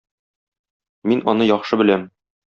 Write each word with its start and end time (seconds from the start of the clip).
Мин 1.11 1.21
аны 1.33 1.47
яхшы 1.49 1.79
беләм. 1.83 2.07